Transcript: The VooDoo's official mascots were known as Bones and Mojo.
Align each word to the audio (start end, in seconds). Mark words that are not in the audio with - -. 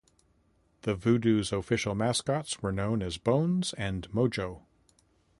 The 0.81 0.95
VooDoo's 0.95 1.53
official 1.53 1.93
mascots 1.93 2.59
were 2.63 2.71
known 2.71 3.03
as 3.03 3.19
Bones 3.19 3.73
and 3.77 4.09
Mojo. 4.09 4.63